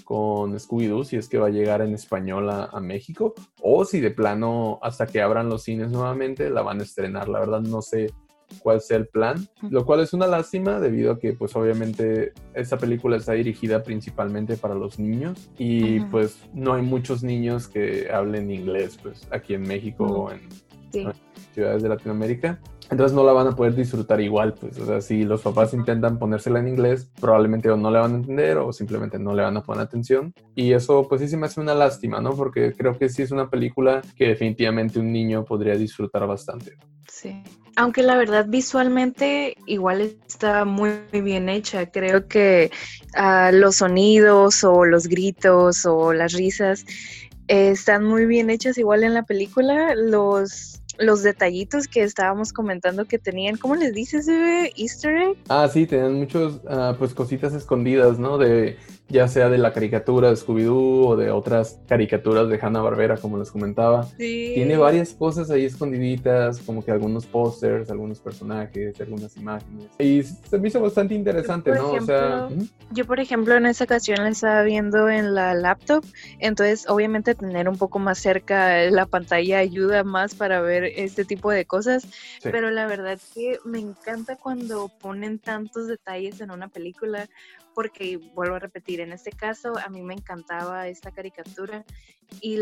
con 0.05 0.59
Scooby-Doo, 0.59 1.05
si 1.05 1.17
es 1.17 1.29
que 1.29 1.39
va 1.39 1.47
a 1.47 1.51
llegar 1.51 1.81
en 1.83 1.95
español 1.95 2.51
a, 2.51 2.81
México, 2.81 3.35
o 3.61 3.85
si 3.85 4.01
de 4.01 4.11
plano 4.11 4.79
hasta 4.83 5.07
que 5.07 5.23
abran 5.23 5.49
los 5.49 5.63
cines 5.63 5.91
nuevamente 5.91 6.51
la 6.51 6.63
van 6.63 6.81
a 6.81 6.83
estrenar. 6.83 7.29
La 7.29 7.41
verdad 7.41 7.61
no 7.61 7.83
sé 7.83 8.13
cuál 8.59 8.81
sea 8.81 8.99
el 8.99 9.07
plan, 9.07 9.49
lo 9.71 9.85
cual 9.85 10.01
es 10.01 10.13
una 10.13 10.27
lástima 10.27 10.79
debido 10.79 11.13
a 11.13 11.19
que 11.19 11.33
pues 11.33 11.57
obviamente 11.57 12.33
esta 12.53 12.77
película 12.77 13.17
está 13.17 13.33
dirigida 13.33 13.83
principalmente 13.83 14.57
para 14.57 14.75
los 14.75 14.99
niños 14.99 15.51
y 15.59 16.01
pues 16.01 16.39
no 16.53 16.75
hay 16.75 16.83
muchos 16.83 17.23
niños 17.23 17.69
que 17.69 18.11
hablen 18.13 18.51
inglés 18.51 18.99
pues 19.03 19.27
aquí 19.31 19.55
en 19.55 19.63
México 19.63 20.05
o 20.05 20.31
en 20.31 20.41
ciudades 21.53 21.83
de 21.83 21.89
Latinoamérica. 21.89 22.61
Entonces 22.91 23.14
no 23.14 23.25
la 23.25 23.33
van 23.33 23.49
a 23.49 23.57
poder 23.57 23.75
disfrutar 23.75 24.21
igual, 24.21 24.55
pues, 24.55 24.79
o 24.79 24.87
sea, 24.87 25.00
si 25.00 25.25
los 25.25 25.43
papás 25.43 25.73
intentan 25.75 26.19
ponérsela 26.19 26.61
en 26.61 26.69
inglés, 26.69 27.11
probablemente 27.21 27.71
o 27.71 27.76
no 27.76 27.91
le 27.91 27.99
van 27.99 28.12
a 28.12 28.17
entender 28.17 28.59
o 28.59 28.73
simplemente 28.73 29.19
no 29.19 29.35
le 29.35 29.43
van 29.43 29.57
a 29.57 29.62
poner 29.62 29.83
atención. 29.83 30.35
Y 30.55 30.73
eso, 30.73 31.07
pues 31.09 31.21
sí 31.21 31.29
se 31.29 31.37
me 31.37 31.47
hace 31.47 31.61
una 31.61 31.75
lástima, 31.75 32.21
¿no? 32.21 32.35
Porque 32.35 32.73
creo 32.73 32.97
que 32.99 33.09
sí 33.09 33.23
es 33.23 33.31
una 33.31 33.49
película 33.49 34.03
que 34.17 34.29
definitivamente 34.29 34.99
un 34.99 35.12
niño 35.12 35.45
podría 35.45 35.76
disfrutar 35.76 36.26
bastante. 36.26 36.76
Sí. 37.09 37.43
Aunque 37.76 38.03
la 38.03 38.17
verdad 38.17 38.47
visualmente 38.49 39.57
igual 39.67 40.00
está 40.26 40.64
muy, 40.64 40.93
bien 41.12 41.49
hecha. 41.49 41.91
Creo 41.91 42.29
que 42.29 42.71
ah, 43.14 43.50
los 43.53 43.76
sonidos 43.76 44.62
o 44.62 44.85
los 44.85 45.09
gritos 45.09 45.85
o 45.85 46.12
las 46.12 46.35
risas 46.35 46.85
eh, 47.49 47.71
están 47.71 48.05
muy 48.05 48.26
bien 48.26 48.50
hechas 48.50 48.79
igual 48.79 49.03
en 49.03 49.14
la 49.14 49.25
película. 49.25 49.95
Los 49.97 50.83
los 50.99 51.23
detallitos 51.23 51.89
que 51.89 52.03
estábamos 52.03 52.53
comentando 52.53 53.05
que 53.05 53.19
tenían, 53.19 53.57
¿cómo 53.57 53.75
les 53.75 53.95
dices? 53.95 54.29
Easter 54.77 55.17
egg. 55.17 55.37
Ah, 55.49 55.69
sí, 55.73 55.87
tenían 55.87 56.15
muchos, 56.15 56.61
ah, 56.69 56.95
pues 56.99 57.15
cositas 57.15 57.55
escondidas, 57.55 58.19
¿no? 58.19 58.39
De 58.39 58.77
ya 59.09 59.29
sea 59.29 59.49
de 59.51 59.59
la 59.59 59.73
caricatura 59.73 60.31
de 60.31 60.37
Scooby-Doo 60.37 61.07
o 61.09 61.17
de 61.17 61.31
otras 61.31 61.79
caricaturas 61.87 62.49
de 62.49 62.59
Hanna-Barbera, 62.61 63.19
como 63.19 63.39
les 63.39 63.51
comentaba. 63.51 64.05
Sí. 64.05 64.53
Tiene 64.55 64.77
varias 64.79 65.13
cosas 65.13 65.51
ahí 65.51 65.67
escondiditas, 65.67 66.59
como 66.61 66.83
que 66.85 66.91
algunos 66.91 67.27
pósters, 67.27 67.91
algunos 67.91 68.19
personajes, 68.19 68.99
algunas 69.01 69.37
imágenes. 69.37 69.89
Y 69.99 70.23
se 70.23 70.59
me 70.59 70.69
hizo 70.69 70.81
bastante 70.81 71.15
interesante, 71.15 71.71
Por 71.73 71.79
¿no? 71.81 71.93
o 71.93 72.01
sea, 72.01 72.49
Yo, 72.93 73.05
por 73.05 73.21
ejemplo, 73.21 73.55
en 73.55 73.67
esa 73.67 73.85
ocasión 73.85 74.19
la 74.23 74.31
estaba 74.31 74.63
viendo 74.63 75.09
en 75.11 75.35
la 75.35 75.55
laptop, 75.55 76.05
entonces 76.41 76.89
obviamente 76.89 77.35
tener 77.35 77.69
un 77.69 77.77
poco 77.77 77.99
más 77.99 78.19
cerca 78.19 78.81
la 78.91 79.07
pantalla 79.07 79.59
ayuda 79.59 80.03
más 80.03 80.35
para 80.35 80.61
ver 80.63 80.85
este 80.85 81.25
tipo 81.25 81.51
de 81.51 81.67
cosas, 81.67 82.03
Sí. 82.05 82.49
pero 82.51 82.71
la 82.71 82.87
verdad 82.87 83.19
que 83.35 83.59
me 83.65 83.79
encanta 83.81 84.37
cuando 84.37 84.89
ponen 85.01 85.39
tantos 85.39 85.87
detalles 85.89 86.41
en 86.41 86.51
una 86.51 86.69
película, 86.69 87.29
porque 87.75 88.19
vuelvo 88.35 88.57
a 88.57 88.59
repetir, 88.59 89.00
en 89.00 89.12
este 89.12 89.31
caso 89.31 89.73
a 89.85 89.88
mí 89.88 90.02
me 90.02 90.14
encantaba 90.14 90.88
esta 90.88 91.11
caricatura 91.11 91.85
y 92.40 92.59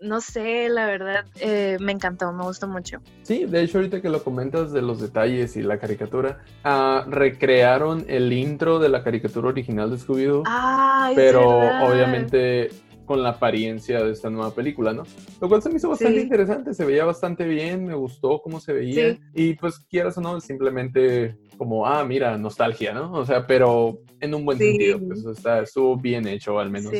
no 0.00 0.20
sé, 0.20 0.68
la 0.68 0.86
verdad 0.86 1.24
eh, 1.40 1.76
me 1.80 1.92
encantó, 1.92 2.32
me 2.32 2.44
gustó 2.44 2.68
mucho. 2.68 2.98
Sí, 3.22 3.44
de 3.46 3.62
hecho 3.62 3.78
ahorita 3.78 4.00
que 4.00 4.08
lo 4.08 4.22
comentas 4.22 4.72
de 4.72 4.82
los 4.82 5.00
detalles 5.00 5.56
y 5.56 5.62
la 5.62 5.78
caricatura, 5.78 6.40
ah, 6.64 7.04
recrearon 7.08 8.04
el 8.08 8.32
intro 8.32 8.78
de 8.78 8.88
la 8.88 9.02
caricatura 9.02 9.48
original 9.48 9.90
de 9.90 9.96
Scooby-Doo, 9.96 10.42
Ah, 10.46 11.12
pero 11.14 11.48
obviamente 11.84 12.70
con 13.12 13.22
la 13.22 13.28
apariencia 13.28 14.02
de 14.02 14.10
esta 14.10 14.30
nueva 14.30 14.54
película, 14.54 14.94
¿no? 14.94 15.02
Lo 15.38 15.46
cual 15.46 15.60
se 15.60 15.68
me 15.68 15.76
hizo 15.76 15.90
bastante 15.90 16.16
Sí. 16.16 16.22
interesante, 16.22 16.72
se 16.72 16.86
veía 16.86 17.04
bastante 17.04 17.44
bien, 17.44 17.84
me 17.84 17.94
gustó 17.94 18.40
cómo 18.40 18.58
se 18.58 18.72
veía 18.72 19.12
Sí. 19.12 19.20
y 19.34 19.54
pues 19.54 19.80
quieras 19.80 20.16
o 20.16 20.22
no, 20.22 20.40
simplemente 20.40 21.36
como, 21.58 21.86
ah, 21.86 22.02
mira, 22.06 22.38
nostalgia, 22.38 22.94
¿no? 22.94 23.12
O 23.12 23.26
sea, 23.26 23.46
pero 23.46 23.98
en 24.18 24.34
un 24.34 24.46
buen 24.46 24.56
Sí. 24.56 24.64
sentido, 24.70 24.98
pues 25.06 25.26
está, 25.26 25.60
estuvo 25.60 25.94
bien 25.98 26.26
hecho 26.26 26.58
al 26.58 26.70
menos 26.70 26.90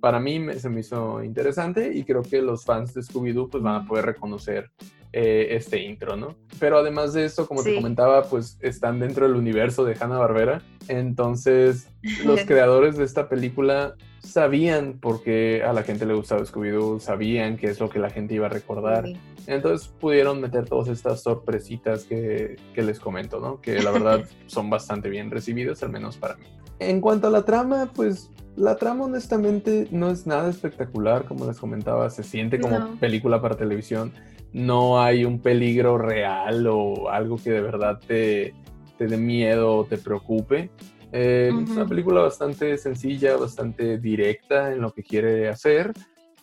para 0.00 0.18
mí 0.18 0.40
me- 0.40 0.54
se 0.58 0.68
me 0.70 0.80
hizo 0.80 1.22
interesante 1.22 1.92
y 1.94 2.02
creo 2.02 2.22
que 2.22 2.42
los 2.42 2.64
fans 2.64 2.92
de 2.94 3.02
Scooby-Doo 3.02 3.48
pues 3.48 3.62
van 3.62 3.84
a 3.84 3.86
poder 3.86 4.06
reconocer 4.06 4.70
eh, 5.12 5.48
este 5.50 5.82
intro, 5.82 6.16
¿no? 6.16 6.36
Pero 6.58 6.78
además 6.78 7.12
de 7.12 7.24
esto, 7.24 7.46
como 7.46 7.62
te 7.62 7.74
comentaba, 7.74 8.24
pues 8.24 8.58
están 8.60 9.00
dentro 9.00 9.26
del 9.26 9.36
universo 9.36 9.84
de 9.84 9.96
Hanna-Barbera. 9.98 10.62
Entonces, 10.88 11.88
los 12.24 12.40
creadores 12.44 12.96
de 12.96 13.04
esta 13.04 13.28
película 13.28 13.96
sabían 14.20 14.98
por 15.00 15.22
qué 15.22 15.62
a 15.64 15.72
la 15.72 15.82
gente 15.82 16.06
le 16.06 16.14
gustaba 16.14 16.42
Scooby-Doo, 16.42 17.00
sabían 17.00 17.56
qué 17.56 17.68
es 17.68 17.80
lo 17.80 17.88
que 17.88 17.98
la 17.98 18.10
gente 18.10 18.34
iba 18.34 18.46
a 18.46 18.50
recordar. 18.50 19.06
Sí. 19.06 19.16
Entonces 19.46 19.88
pudieron 19.88 20.40
meter 20.40 20.68
todas 20.68 20.88
estas 20.88 21.22
sorpresitas 21.22 22.04
que, 22.04 22.56
que 22.74 22.82
les 22.82 23.00
comento, 23.00 23.40
¿no? 23.40 23.60
Que 23.60 23.82
la 23.82 23.90
verdad 23.90 24.24
son 24.46 24.70
bastante 24.70 25.08
bien 25.08 25.30
recibidas, 25.30 25.82
al 25.82 25.90
menos 25.90 26.16
para 26.16 26.36
mí. 26.36 26.44
En 26.78 27.00
cuanto 27.00 27.26
a 27.26 27.30
la 27.30 27.44
trama, 27.44 27.90
pues 27.94 28.30
la 28.56 28.76
trama 28.76 29.04
honestamente 29.04 29.88
no 29.90 30.10
es 30.10 30.26
nada 30.26 30.50
espectacular, 30.50 31.24
como 31.24 31.46
les 31.46 31.58
comentaba, 31.58 32.10
se 32.10 32.22
siente 32.22 32.60
como 32.60 32.78
No. 32.78 32.96
película 33.00 33.40
para 33.40 33.56
televisión, 33.56 34.12
no 34.52 35.00
hay 35.00 35.24
un 35.24 35.40
peligro 35.40 35.98
real 35.98 36.66
o 36.66 37.08
algo 37.10 37.36
que 37.36 37.50
de 37.50 37.60
verdad 37.60 37.98
te, 38.06 38.54
te 38.98 39.06
dé 39.06 39.16
miedo 39.16 39.76
o 39.76 39.84
te 39.84 39.98
preocupe. 39.98 40.70
Eh, 41.12 41.50
Es 41.64 41.70
una 41.70 41.86
película 41.86 42.22
bastante 42.22 42.76
sencilla, 42.78 43.36
bastante 43.36 43.98
directa 43.98 44.72
en 44.72 44.80
lo 44.80 44.92
que 44.92 45.02
quiere 45.02 45.48
hacer 45.48 45.92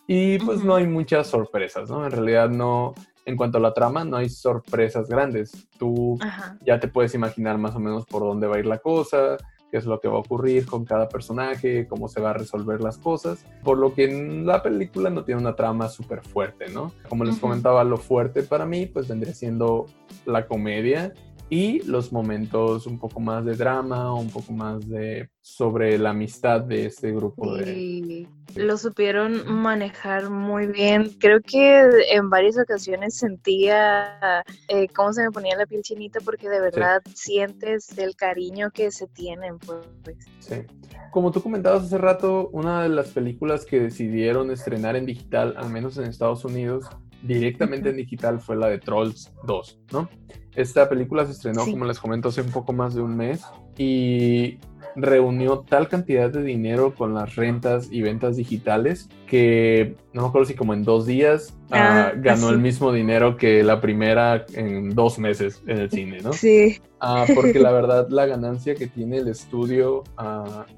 y 0.06 0.38
pues 0.38 0.64
no 0.64 0.74
hay 0.74 0.86
muchas 0.86 1.26
sorpresas, 1.26 1.90
¿no? 1.90 2.04
En 2.04 2.10
realidad 2.10 2.48
no, 2.48 2.94
en 3.26 3.36
cuanto 3.36 3.58
a 3.58 3.60
la 3.60 3.74
trama, 3.74 4.04
no 4.04 4.16
hay 4.16 4.30
sorpresas 4.30 5.06
grandes. 5.06 5.68
Tú 5.78 6.16
Ajá. 6.20 6.56
ya 6.64 6.80
te 6.80 6.88
puedes 6.88 7.14
imaginar 7.14 7.58
más 7.58 7.74
o 7.76 7.78
menos 7.78 8.06
por 8.06 8.22
dónde 8.22 8.46
va 8.46 8.56
a 8.56 8.58
ir 8.58 8.66
la 8.66 8.78
cosa, 8.78 9.36
qué 9.70 9.78
es 9.78 9.86
lo 9.86 10.00
que 10.00 10.08
va 10.08 10.16
a 10.16 10.20
ocurrir 10.20 10.66
con 10.66 10.84
cada 10.84 11.08
personaje, 11.08 11.86
cómo 11.86 12.08
se 12.08 12.20
va 12.20 12.30
a 12.30 12.34
resolver 12.34 12.80
las 12.80 12.98
cosas, 12.98 13.44
por 13.62 13.78
lo 13.78 13.94
que 13.94 14.08
la 14.44 14.62
película 14.62 15.10
no 15.10 15.24
tiene 15.24 15.40
una 15.40 15.54
trama 15.54 15.88
súper 15.88 16.22
fuerte, 16.22 16.68
¿no? 16.68 16.92
Como 17.08 17.24
les 17.24 17.38
comentaba, 17.38 17.84
lo 17.84 17.96
fuerte 17.96 18.42
para 18.42 18.66
mí 18.66 18.86
pues 18.86 19.08
vendría 19.08 19.34
siendo 19.34 19.86
la 20.26 20.46
comedia 20.46 21.12
y 21.50 21.80
los 21.84 22.12
momentos 22.12 22.86
un 22.86 22.98
poco 22.98 23.20
más 23.20 23.44
de 23.44 23.54
drama, 23.54 24.14
un 24.14 24.30
poco 24.30 24.52
más 24.52 24.86
de 24.88 25.30
sobre 25.40 25.98
la 25.98 26.10
amistad 26.10 26.60
de 26.60 26.86
este 26.86 27.10
grupo 27.12 27.56
de... 27.56 27.78
Y 27.78 28.28
lo 28.54 28.76
supieron 28.76 29.50
manejar 29.50 30.28
muy 30.30 30.66
bien. 30.66 31.16
Creo 31.18 31.40
que 31.40 31.82
en 32.10 32.28
varias 32.28 32.58
ocasiones 32.58 33.16
sentía 33.16 34.44
eh, 34.68 34.88
cómo 34.88 35.12
se 35.12 35.22
me 35.22 35.30
ponía 35.30 35.56
la 35.56 35.66
piel 35.66 35.82
chinita 35.82 36.20
porque 36.20 36.48
de 36.48 36.60
verdad 36.60 37.02
sientes 37.14 37.96
el 37.96 38.14
cariño 38.14 38.70
que 38.70 38.90
se 38.90 39.06
tienen, 39.06 39.58
pues. 39.58 39.86
Sí. 40.40 40.56
Como 41.10 41.32
tú 41.32 41.42
comentabas 41.42 41.84
hace 41.84 41.98
rato, 41.98 42.50
una 42.52 42.82
de 42.82 42.90
las 42.90 43.08
películas 43.08 43.64
que 43.64 43.80
decidieron 43.80 44.50
estrenar 44.50 44.96
en 44.96 45.06
digital, 45.06 45.54
al 45.56 45.70
menos 45.70 45.96
en 45.96 46.04
Estados 46.04 46.44
Unidos, 46.44 46.86
directamente 47.22 47.90
en 47.90 47.96
digital 47.96 48.40
fue 48.40 48.56
la 48.56 48.68
de 48.68 48.78
Trolls 48.78 49.32
2, 49.46 49.80
¿no? 49.92 50.08
Esta 50.54 50.88
película 50.88 51.24
se 51.26 51.32
estrenó, 51.32 51.64
Sí. 51.64 51.72
como 51.72 51.84
les 51.84 51.98
comento, 52.00 52.28
hace 52.28 52.42
un 52.42 52.50
poco 52.50 52.72
más 52.72 52.94
de 52.94 53.02
un 53.02 53.16
mes 53.16 53.42
y 53.76 54.58
reunió 54.96 55.60
tal 55.60 55.88
cantidad 55.88 56.30
de 56.30 56.42
dinero 56.42 56.94
con 56.94 57.14
las 57.14 57.36
rentas 57.36 57.88
y 57.90 58.02
ventas 58.02 58.36
digitales 58.36 59.08
que 59.26 59.96
no 60.12 60.22
me 60.22 60.28
acuerdo 60.28 60.46
si 60.46 60.54
como 60.54 60.74
en 60.74 60.84
dos 60.84 61.06
días 61.06 61.56
ah, 61.70 62.08
Ah, 62.08 62.12
ganó 62.16 62.50
el 62.50 62.58
mismo 62.58 62.92
dinero 62.92 63.36
que 63.36 63.62
la 63.62 63.80
primera 63.80 64.44
en 64.54 64.90
dos 64.94 65.18
meses 65.18 65.62
en 65.66 65.78
el 65.78 65.90
cine, 65.90 66.18
¿no? 66.22 66.32
Sí. 66.32 66.78
Ah, 67.00 67.24
porque 67.34 67.58
la 67.60 67.70
verdad 67.70 68.08
la 68.10 68.26
ganancia 68.26 68.74
que 68.74 68.86
tiene 68.88 69.18
el 69.18 69.28
estudio 69.28 70.02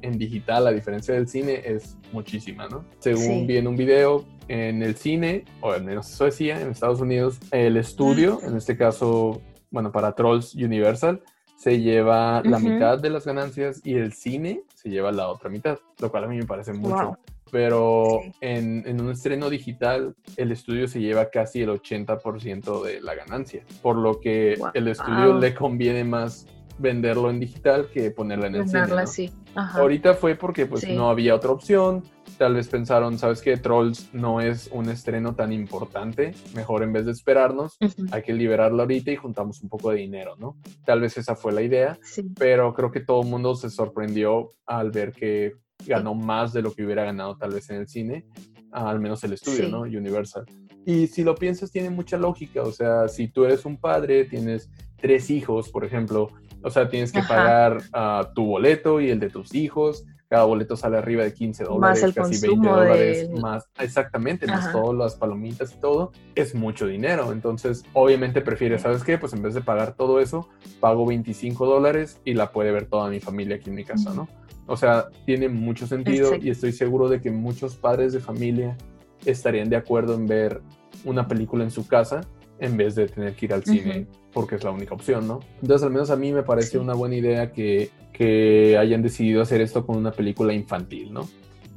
en 0.03 0.19
digital, 0.19 0.67
a 0.67 0.73
diferencia 0.73 1.15
del 1.15 1.29
cine, 1.29 1.63
es 1.65 1.97
muchísima, 2.13 2.69
¿no? 2.69 2.85
Según 2.99 3.23
Sí. 3.23 3.45
vi 3.47 3.57
en 3.57 3.67
un 3.69 3.77
video, 3.77 4.25
en 4.49 4.83
el 4.83 4.97
cine, 4.97 5.45
o 5.61 5.71
al 5.73 5.85
menos 5.85 6.11
eso 6.11 6.25
decía, 6.25 6.61
en 6.61 6.71
Estados 6.71 7.01
Unidos, 7.01 7.39
el 7.53 7.77
estudio, 7.77 8.41
en 8.43 8.57
este 8.57 8.77
caso, 8.77 9.41
bueno, 9.71 9.93
para 9.93 10.13
Trolls 10.15 10.55
Universal, 10.57 11.23
se 11.61 11.79
lleva 11.79 12.41
la 12.43 12.59
mitad 12.59 12.99
de 12.99 13.11
las 13.11 13.27
ganancias 13.27 13.83
y 13.85 13.95
el 13.95 14.15
cine 14.15 14.63
se 14.75 14.89
lleva 14.89 15.13
la 15.13 15.29
otra 15.29 15.51
mitad, 15.51 15.79
lo 15.99 16.11
cual 16.11 16.25
a 16.25 16.27
mí 16.27 16.39
me 16.39 16.47
parece 16.47 16.73
mucho. 16.73 16.95
Wow. 17.09 17.17
Pero 17.53 18.21
Sí. 18.23 18.33
en, 18.41 18.83
en 18.87 18.99
un 19.01 19.11
estreno 19.11 19.51
digital, 19.51 20.15
el 20.39 20.53
estudio 20.53 20.89
se 20.89 21.01
lleva 21.01 21.29
casi 21.29 21.61
el 21.61 21.69
80% 21.69 22.83
de 22.83 23.03
la 23.03 23.15
ganancia, 23.15 23.63
por 23.83 23.97
lo 23.97 24.21
que 24.21 24.55
Wow. 24.59 24.71
el 24.73 24.89
estudio 24.89 25.33
Wow. 25.33 25.41
le 25.41 25.55
conviene 25.55 26.03
más 26.05 26.47
venderlo 26.81 27.31
en 27.31 27.41
digital 27.41 27.89
que 27.93 28.11
ponerla 28.11 28.47
en 28.47 28.55
el 28.57 28.69
cine. 28.69 28.87
¿no? 28.89 28.97
así. 28.99 29.31
Ajá. 29.55 29.81
Ahorita 29.81 30.15
fue 30.15 30.35
porque 30.35 30.67
pues 30.67 30.83
Sí. 30.83 30.95
no 30.95 31.11
había 31.11 31.35
otra 31.35 31.51
opción. 31.51 32.03
Tal 32.39 32.55
vez 32.55 32.69
pensaron, 32.69 33.19
sabes 33.19 33.43
que 33.43 33.57
Trolls 33.59 34.09
no 34.15 34.41
es 34.41 34.71
un 34.73 34.89
estreno 34.89 35.35
tan 35.35 35.53
importante, 35.53 36.33
mejor 36.55 36.83
en 36.83 36.93
vez 36.93 37.05
de 37.05 37.13
esperarnos, 37.13 37.77
Ujú. 37.81 38.07
hay 38.13 38.23
que 38.23 38.33
liberarlo 38.33 38.83
ahorita 38.83 39.11
y 39.11 39.17
juntamos 39.17 39.63
un 39.63 39.69
poco 39.69 39.91
de 39.91 39.99
dinero, 39.99 40.37
¿no? 40.39 40.57
Tal 40.87 41.01
vez 41.03 41.19
esa 41.19 41.35
fue 41.37 41.53
la 41.53 41.61
idea 41.63 41.99
Sí. 42.03 42.23
pero 42.39 42.73
creo 42.73 42.91
que 42.91 43.01
todo 43.01 43.23
el 43.23 43.29
mundo 43.29 43.55
se 43.57 43.69
sorprendió 43.69 44.51
al 44.67 44.91
ver 44.91 45.13
que 45.13 45.53
ganó 45.87 46.15
más 46.15 46.53
de 46.53 46.63
lo 46.63 46.73
que 46.73 46.85
hubiera 46.85 47.05
ganado 47.05 47.37
tal 47.37 47.51
vez 47.53 47.69
en 47.71 47.77
el 47.77 47.89
cine, 47.89 48.25
al 48.73 49.01
menos 49.01 49.23
el 49.25 49.35
estudio, 49.35 49.67
Sí. 49.67 49.71
¿no? 49.71 49.81
Universal. 49.83 50.45
Y 50.87 51.09
si 51.09 51.25
lo 51.25 51.35
piensas, 51.35 51.71
tiene 51.71 51.91
mucha 51.91 52.17
lógica, 52.17 52.63
o 52.63 52.73
sea, 52.73 53.07
si 53.09 53.29
tú 53.29 53.45
eres 53.45 53.67
un 53.67 53.77
padre, 53.79 54.25
tienes 54.25 54.71
tres 54.97 55.31
hijos, 55.31 55.69
por 55.69 55.85
ejemplo, 55.85 56.29
o 56.63 56.71
sea, 56.71 56.89
tienes 56.89 57.13
que 57.13 57.21
Ajá. 57.21 57.29
pagar 57.29 57.83
ah, 57.93 58.31
tu 58.35 58.45
boleto 58.47 59.01
y 59.01 59.11
el 59.11 59.21
de 59.21 59.31
tus 59.31 59.55
hijos, 59.55 60.05
cada 60.29 60.45
boleto 60.45 60.77
sale 60.77 60.97
arriba 60.97 61.25
de 61.25 61.33
15 61.35 61.65
dólares, 61.65 62.03
el 62.05 62.15
casi 62.15 62.33
20 62.41 62.47
consumo 62.49 62.77
dólares, 62.77 63.29
del- 63.31 63.41
más, 63.41 63.69
exactamente, 63.81 64.47
más 64.47 64.61
Ajá. 64.67 64.73
todas 64.73 64.97
las 64.97 65.15
palomitas 65.17 65.73
y 65.73 65.81
todo, 65.81 66.13
es 66.37 66.55
mucho 66.55 66.87
dinero, 66.87 67.33
entonces 67.33 67.85
obviamente 67.95 68.41
prefieres, 68.41 68.83
¿sabes 68.83 69.03
qué? 69.03 69.19
Pues 69.19 69.33
en 69.33 69.43
vez 69.43 69.55
de 69.55 69.61
pagar 69.61 69.95
todo 69.95 70.21
eso, 70.21 70.49
pago 70.79 71.05
25 71.07 71.67
dólares 71.67 72.21
y 72.25 72.35
la 72.35 72.53
puede 72.53 72.71
ver 72.71 72.87
toda 72.87 73.09
mi 73.11 73.19
familia 73.21 73.57
aquí 73.57 73.71
en 73.71 73.77
mi 73.77 73.85
casa, 73.85 74.15
¿no? 74.15 74.29
O 74.67 74.77
sea, 74.77 75.09
tiene 75.27 75.49
mucho 75.49 75.89
sentido 75.89 76.27
Exacto. 76.27 76.47
y 76.47 76.51
estoy 76.51 76.71
seguro 76.73 77.09
de 77.09 77.21
que 77.21 77.33
muchos 77.33 77.75
padres 77.75 78.13
de 78.13 78.21
familia 78.21 78.77
estarían 79.25 79.69
de 79.69 79.75
acuerdo 79.77 80.15
en 80.15 80.29
ver 80.29 80.61
una 81.05 81.27
película 81.27 81.65
en 81.65 81.73
su 81.73 81.89
casa 81.89 82.21
en 82.61 82.77
vez 82.77 82.95
de 82.95 83.07
tener 83.09 83.35
que 83.35 83.47
ir 83.47 83.55
al 83.55 83.65
cine 83.65 84.07
porque 84.33 84.57
es 84.57 84.65
la 84.65 84.71
única 84.71 84.95
opción, 84.95 85.27
¿no? 85.27 85.41
Entonces, 85.61 85.85
al 85.85 85.91
menos 85.91 86.11
a 86.11 86.17
mí 86.17 86.33
me 86.33 86.43
parece 86.43 86.79
una 86.79 86.95
buena 86.95 87.17
idea 87.17 87.53
que, 87.53 87.91
que 88.13 88.77
hayan 88.79 89.03
decidido 89.03 89.43
hacer 89.43 89.61
esto 89.61 89.87
con 89.87 89.97
una 89.97 90.13
película 90.13 90.53
infantil, 90.53 91.13
¿no? 91.13 91.29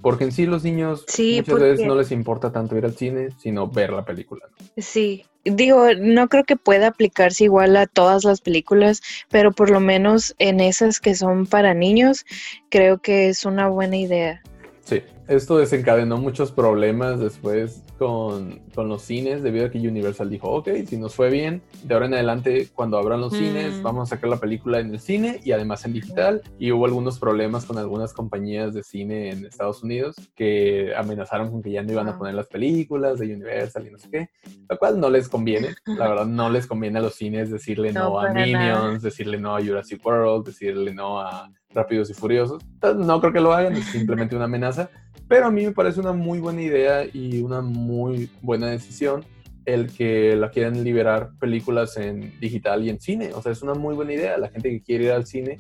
Porque 0.01 0.25
en 0.25 0.33
sí 0.33 0.45
los 0.45 0.65
niños 0.65 1.05
Sí, 1.07 1.38
muchas 1.38 1.60
veces 1.60 1.88
no 1.88 1.95
les 1.95 2.12
importa 2.12 2.51
tanto 2.51 2.77
ir 2.77 2.83
al 2.83 2.93
cine, 2.93 3.29
sino 3.39 3.69
ver 3.69 3.93
la 3.93 4.03
película. 4.03 4.45
¿no? 4.50 4.65
Sí, 4.77 5.25
digo, 5.45 5.86
no 5.98 6.27
creo 6.27 6.43
que 6.43 6.57
pueda 6.57 6.88
aplicarse 6.88 7.45
igual 7.45 7.77
a 7.77 7.88
todas 7.88 8.25
las 8.25 8.41
películas, 8.41 9.01
pero 9.29 9.53
por 9.53 9.69
lo 9.69 9.79
menos 9.79 10.36
en 10.39 10.60
esas 10.60 11.00
que 11.00 11.15
son 11.15 11.45
para 11.45 11.74
niños, 11.74 12.25
creo 12.69 12.98
que 12.98 13.29
es 13.29 13.45
una 13.45 13.69
buena 13.69 13.95
idea. 13.95 14.41
Sí, 14.83 15.01
esto 15.27 15.58
desencadenó 15.58 16.18
muchos 16.18 16.51
problemas 16.51 17.20
después 17.20 17.84
con, 17.98 18.60
con, 18.75 18.89
los 18.89 19.03
cines, 19.03 19.44
debido 19.44 19.65
a 19.65 19.72
que 19.72 19.77
Universal 19.80 20.30
dijo, 20.30 20.50
ok, 20.50 20.70
si 20.86 20.98
nos 20.98 21.15
fue 21.15 21.30
bien, 21.30 21.62
de 21.84 21.94
ahora 21.94 22.08
en 22.08 22.15
adelante, 22.15 22.68
cuando 22.74 22.98
abran 22.98 23.22
los 23.22 23.34
cines, 23.34 23.75
mm. 23.75 23.84
vamos 23.84 24.12
a 24.12 24.15
sacar 24.15 24.30
la 24.30 24.38
película 24.38 24.80
en 24.80 24.92
el 24.92 25.00
cine 25.00 25.39
y 25.44 25.51
además 25.51 25.86
en 25.86 25.94
digital. 25.94 26.42
Y 26.60 26.72
hubo 26.72 26.86
algunos 26.86 27.20
problemas 27.20 27.65
con 27.65 27.77
algunas 27.77 28.13
compañías 28.13 28.74
de 28.74 28.84
cine 28.84 29.30
en 29.30 29.46
Estados 29.46 29.84
Unidos 29.84 30.15
que 30.36 30.94
amenazaron 30.96 31.51
con 31.51 31.62
que 31.62 31.72
ya 31.72 31.84
no 31.84 31.92
iban 31.92 32.10
a 32.10 32.18
poner 32.18 32.34
las 32.34 32.48
películas 32.48 33.20
de 33.20 33.34
Universal 33.34 33.88
y 33.88 33.92
no 33.92 33.98
sé 33.98 34.10
qué, 34.10 34.30
lo 34.70 34.77
cual 34.77 35.00
no 35.00 35.10
les 35.10 35.30
conviene, 35.30 35.75
la 35.86 36.08
verdad 36.10 36.25
no 36.25 36.50
les 36.50 36.68
conviene 36.68 37.00
a 37.00 37.01
los 37.01 37.15
cines 37.15 37.50
decirle 37.50 37.94
no, 37.94 38.20
a 38.20 38.32
Minions, 38.32 39.01
decirle 39.01 39.38
no 39.38 39.56
a 39.56 39.62
Jurassic 39.62 40.06
World, 40.06 40.46
decirle 40.46 40.94
no 40.94 41.20
a 41.20 41.50
Rápidos 41.74 42.10
y 42.10 42.13
Furiosos. 42.13 42.63
no 42.96 43.20
creo 43.20 43.34
que 43.34 43.39
lo 43.39 43.53
hagan, 43.53 43.74
es 43.74 43.86
simplemente 43.86 44.36
una 44.36 44.46
amenaza. 44.46 44.89
Pero 45.27 45.48
a 45.48 45.51
mí 45.51 45.65
me 45.65 45.72
parece 45.72 46.00
una 46.00 46.13
muy 46.13 46.39
buena 46.39 46.62
idea 46.62 47.05
y 47.12 47.41
una 47.41 47.62
muy 47.62 48.29
buena 48.41 48.67
decisión 48.67 49.24
el 49.65 49.91
que 49.93 50.36
la 50.36 50.51
quieran 50.51 50.84
liberar 50.84 51.32
películas 51.39 51.96
en 51.98 52.38
digital 52.39 52.84
y 52.84 52.89
en 52.89 53.00
cine. 53.00 53.34
O 53.34 53.41
sea, 53.41 53.51
es 53.51 53.62
una 53.62 53.74
muy 53.74 53.96
buena 53.96 54.13
idea. 54.13 54.38
La 54.38 54.50
gente 54.50 54.70
que 54.70 54.82
quiere 54.82 55.05
ir 55.05 55.12
al 55.12 55.25
cine 55.25 55.60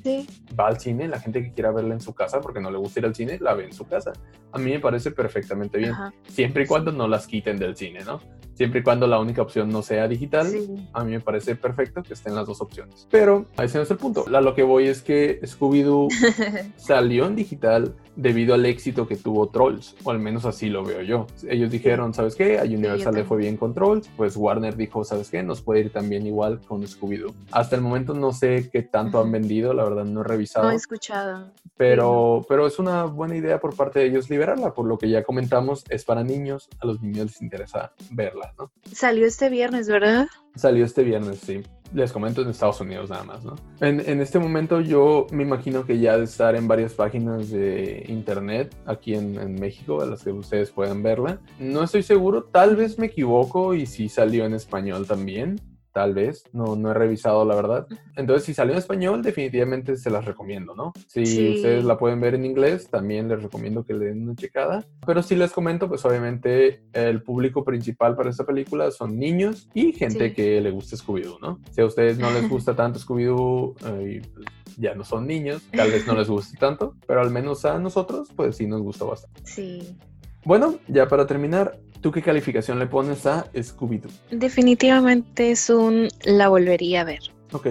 va 0.59 0.67
al 0.67 0.79
cine. 0.79 1.07
La 1.07 1.19
gente 1.19 1.41
que 1.41 1.53
quiera 1.53 1.71
verla 1.71 1.93
en 1.93 2.01
su 2.01 2.13
casa 2.13 2.41
porque 2.41 2.59
no 2.59 2.69
le 2.69 2.77
gusta 2.77 2.99
ir 2.99 3.05
al 3.05 3.15
cine, 3.15 3.37
la 3.39 3.53
ve 3.53 3.65
en 3.65 3.73
su 3.73 3.85
casa. 3.85 4.11
A 4.51 4.57
mí 4.57 4.71
me 4.71 4.79
parece 4.79 5.11
perfectamente 5.11 5.77
bien. 5.77 5.93
Siempre 6.27 6.63
y 6.63 6.67
cuando 6.67 6.91
no 6.91 7.07
las 7.07 7.27
quiten 7.27 7.57
del 7.57 7.75
cine, 7.75 8.03
¿no? 8.03 8.19
Siempre 8.55 8.81
y 8.81 8.83
cuando 8.83 9.07
la 9.07 9.19
única 9.19 9.41
opción 9.41 9.69
no 9.69 9.81
sea 9.81 10.07
digital, 10.07 10.47
a 10.93 11.03
mí 11.03 11.11
me 11.11 11.19
parece 11.19 11.55
perfecto 11.55 12.03
que 12.03 12.13
estén 12.13 12.35
las 12.35 12.47
dos 12.47 12.61
opciones. 12.61 13.07
Pero 13.09 13.45
ese 13.61 13.77
no 13.77 13.83
es 13.83 13.91
el 13.91 13.97
punto. 13.97 14.25
A 14.33 14.41
lo 14.41 14.53
que 14.53 14.63
voy 14.63 14.87
es 14.87 15.01
que 15.01 15.41
Scooby-Doo 15.41 16.07
salió 16.77 17.25
en 17.25 17.35
digital 17.35 17.95
debido 18.15 18.53
al 18.53 18.65
éxito 18.65 19.07
que 19.07 19.15
tuvo 19.15 19.49
Trolls, 19.49 19.95
o 20.03 20.11
al 20.11 20.19
menos 20.19 20.45
así 20.45 20.69
lo 20.69 20.83
veo 20.83 21.01
yo. 21.01 21.27
Ellos 21.47 21.71
dijeron, 21.71 22.13
¿sabes 22.13 22.35
qué? 22.35 22.59
A 22.59 22.63
Universal 22.63 23.15
le 23.15 23.23
fue 23.23 23.37
bien 23.37 23.57
con 23.57 23.73
Trolls, 23.73 24.09
pues 24.15 24.35
Warner 24.35 24.75
dijo, 24.75 25.03
¿sabes 25.03 25.29
qué? 25.29 25.41
Nos 25.43 25.61
puede 25.61 25.81
ir 25.81 25.91
también 25.91 26.25
igual 26.27 26.61
con 26.61 26.83
Scooby-Doo. 26.83 27.33
Hasta 27.51 27.75
el 27.75 27.81
momento 27.81 28.13
no 28.13 28.31
sé 28.31 28.69
qué 28.71 28.83
tanto 28.83 29.19
han 29.19 29.31
vendido, 29.31 29.73
la 29.73 29.83
verdad 29.83 30.05
no 30.05 30.21
he 30.21 30.23
revisado. 30.23 30.65
No 30.65 30.71
he 30.71 30.75
escuchado. 30.75 31.51
Pero, 31.75 32.45
pero 32.47 32.67
es 32.67 32.77
una 32.77 33.05
buena 33.05 33.35
idea 33.35 33.59
por 33.59 33.75
parte 33.75 33.99
de 33.99 34.05
ellos 34.05 34.29
liberarla, 34.29 34.73
por 34.73 34.85
lo 34.85 34.97
que 34.97 35.09
ya 35.09 35.23
comentamos, 35.23 35.83
es 35.89 36.05
para 36.05 36.23
niños, 36.23 36.69
a 36.79 36.85
los 36.85 37.01
niños 37.01 37.27
les 37.27 37.41
interesa 37.41 37.93
verla, 38.11 38.52
Salió 38.91 39.25
este 39.25 39.49
viernes, 39.49 39.87
¿verdad? 39.87 40.27
Salió 40.55 40.85
este 40.85 41.03
viernes, 41.03 41.39
sí 41.39 41.63
les 41.93 42.11
comento 42.11 42.41
en 42.41 42.49
Estados 42.49 42.81
Unidos 42.81 43.09
nada 43.09 43.23
más, 43.23 43.43
¿no? 43.45 43.55
En, 43.79 43.99
en, 43.99 44.19
este 44.19 44.39
momento 44.39 44.81
yo 44.81 45.27
me 45.31 45.43
imagino 45.43 45.85
que 45.85 45.99
ya 45.99 46.17
de 46.17 46.23
estar 46.23 46.55
en 46.55 46.67
varias 46.67 46.93
páginas 46.93 47.49
de 47.49 48.05
internet 48.07 48.75
aquí 48.85 49.13
en, 49.13 49.55
México, 49.55 50.01
a 50.01 50.05
las 50.05 50.23
que 50.23 50.31
ustedes 50.31 50.71
puedan 50.71 51.03
verla. 51.03 51.39
No 51.59 51.83
estoy 51.83 52.03
seguro, 52.03 52.43
tal 52.45 52.75
vez 52.75 52.97
me 52.97 53.07
equivoco 53.07 53.73
y 53.73 53.85
si 53.85 54.09
salió 54.09 54.45
en 54.45 54.55
español 54.55 55.05
también 55.05 55.61
tal 55.93 56.13
vez, 56.13 56.43
no, 56.51 56.75
no 56.75 56.91
he 56.91 56.93
revisado 56.93 57.45
la 57.45 57.55
verdad. 57.55 57.87
Entonces, 58.15 58.45
si 58.45 58.53
salió 58.53 58.73
en 58.73 58.79
español, 58.79 59.21
definitivamente 59.21 59.95
se 59.95 60.09
las 60.09 60.25
recomiendo, 60.25 60.75
¿no? 60.75 60.91
Si 61.07 61.21
ustedes 61.55 61.85
la 61.85 61.97
pueden 61.97 62.19
ver 62.19 62.35
en 62.35 62.45
inglés, 62.45 62.89
también 62.89 63.29
les 63.29 63.41
recomiendo 63.41 63.85
que 63.85 63.93
le 63.93 64.05
den 64.05 64.23
una 64.23 64.35
checada. 64.35 64.85
Pero 65.05 65.21
si 65.21 65.35
les 65.35 65.51
comento, 65.51 65.87
pues 65.87 66.03
obviamente 66.05 66.83
el 66.93 67.21
público 67.21 67.63
principal 67.63 68.15
para 68.15 68.31
esta 68.31 68.45
película 68.45 68.91
son 68.91 69.17
niños 69.17 69.69
y 69.73 69.93
gente 69.93 70.33
que 70.33 70.59
le 70.59 70.71
gusta 70.71 70.97
Scooby-Doo, 70.97 71.39
¿no? 71.39 71.59
Si 71.71 71.81
a 71.81 71.85
ustedes 71.85 72.17
no 72.17 72.31
les 72.31 72.49
gusta 72.49 72.75
tanto 72.75 72.99
Scooby-Doo, 72.99 73.75
eh, 73.85 74.21
pues, 74.33 74.45
ya 74.77 74.95
no 74.95 75.03
son 75.03 75.27
niños, 75.27 75.61
tal 75.71 75.91
vez 75.91 76.07
no 76.07 76.15
les 76.15 76.27
guste 76.27 76.57
tanto, 76.57 76.95
pero 77.05 77.21
al 77.21 77.29
menos 77.29 77.63
a 77.65 77.77
nosotros, 77.77 78.29
pues 78.35 78.57
sí 78.57 78.65
nos 78.65 78.81
gusta 78.81 79.05
bastante. 79.05 79.41
Sí. 79.45 79.95
Bueno, 80.45 80.75
ya 80.87 81.07
para 81.07 81.25
terminar, 81.25 81.79
¿tú 82.01 82.11
qué 82.11 82.21
calificación 82.21 82.77
le 82.79 82.87
pones 82.87 83.25
a 83.25 83.45
Scooby-Doo? 83.53 84.11
Definitivamente 84.31 85.51
es 85.51 85.69
un 85.69 86.09
la 86.25 86.49
volvería 86.49 87.01
a 87.01 87.03
ver. 87.05 87.21
Ok. 87.53 87.67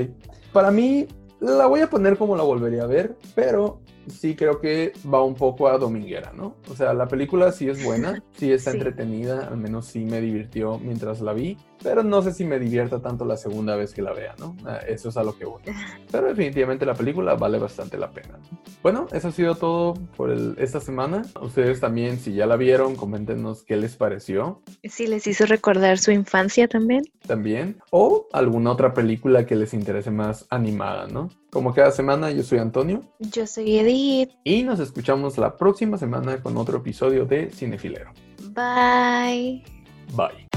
Para 0.52 0.71
mí, 0.71 1.07
la 1.41 1.67
voy 1.67 1.81
a 1.81 1.91
poner 1.91 2.17
como 2.17 2.37
la 2.37 2.43
volvería 2.43 2.85
a 2.85 2.87
ver, 2.87 3.17
pero 3.35 3.81
sí 4.09 4.35
creo 4.35 4.61
que 4.61 4.93
va 5.12 5.23
un 5.23 5.35
poco 5.35 5.69
a 5.69 5.79
dominguera, 5.79 6.33
¿no? 6.33 6.57
O 6.71 6.75
sea, 6.75 6.95
la 6.95 7.09
película 7.09 7.52
sí 7.52 7.69
es 7.69 7.85
buena, 7.85 8.23
sí 8.37 8.52
está 8.52 8.71
entretenida, 8.71 9.49
al 9.49 9.57
menos 9.57 9.87
sí 9.87 10.05
me 10.05 10.21
divirtió 10.21 10.79
mientras 10.79 11.21
la 11.21 11.33
vi, 11.33 11.57
pero 11.83 12.03
no 12.03 12.23
sé 12.23 12.33
si 12.33 12.45
me 12.45 12.59
divierta 12.59 13.01
tanto 13.01 13.25
la 13.25 13.37
segunda 13.37 13.77
vez 13.77 13.93
que 13.93 14.03
la 14.03 14.12
vea, 14.12 14.35
¿no? 14.39 14.57
Ah, 14.65 14.79
eso 14.87 15.09
es 15.09 15.17
a 15.17 15.23
lo 15.23 15.37
que 15.37 15.45
voy. 15.45 15.62
Pero 16.11 16.29
definitivamente 16.29 16.87
la 16.87 16.95
película 16.95 17.35
vale 17.35 17.59
bastante 17.59 17.99
la 17.99 18.11
pena. 18.11 18.39
Bueno, 18.83 19.07
eso 19.12 19.29
ha 19.29 19.33
sido 19.33 19.55
todo 19.55 19.95
por 20.17 20.31
esta 20.59 20.81
semana. 20.81 21.23
Ustedes 21.41 21.81
también, 21.81 22.19
si 22.19 22.35
ya 22.35 22.47
la 22.47 22.57
vieron, 22.57 22.97
coméntenos 22.97 23.62
qué 23.62 23.77
les 23.77 23.97
pareció. 23.97 24.62
Si 24.85 25.07
les 25.07 25.27
hizo 25.27 25.47
recordar 25.47 25.99
su 25.99 26.11
infancia 26.11 26.68
también. 26.68 27.05
También. 27.27 27.81
O 27.90 28.27
alguna 28.33 28.73
otra 28.73 28.92
película 28.92 29.47
que 29.47 29.57
les 29.57 29.75
interese 29.75 30.11
más 30.11 30.47
animada, 30.51 31.07
¿no? 31.07 31.31
Como 31.51 31.75
cada 31.75 31.90
semana, 31.90 32.31
yo 32.31 32.42
soy 32.42 32.59
Antonio. 32.59 33.03
Yo 33.18 33.47
soy 33.47 33.79
Edith. 33.79 34.31
Y 34.45 34.62
nos 34.62 34.81
escuchamos 34.81 35.38
la 35.38 35.57
próxima 35.57 35.99
semana 35.99 36.42
con 36.42 36.57
otro 36.57 36.79
episodio 36.79 37.25
de 37.25 37.51
Cinefilero. 37.51 38.12
Bye. 38.55 39.62
Bye. 40.14 40.52